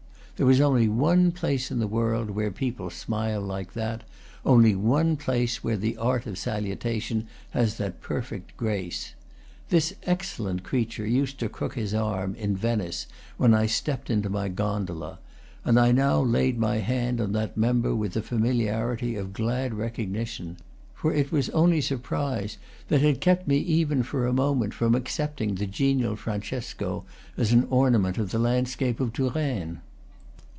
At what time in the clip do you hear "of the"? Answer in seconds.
28.17-28.39